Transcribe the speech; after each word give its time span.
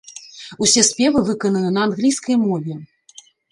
Усе 0.65 0.81
спевы 0.87 1.19
выкананы 1.29 1.69
на 1.77 1.81
англійскай 1.89 2.35
мове. 2.47 2.81